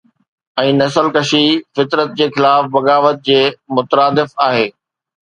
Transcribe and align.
۽ 0.59 0.69
نسل 0.77 1.09
ڪشي 1.17 1.41
فطرت 1.79 2.15
جي 2.21 2.27
خلاف 2.37 2.63
بغاوت 2.77 3.21
جي 3.29 3.37
مترادف 3.81 4.35
آهي 4.49 4.65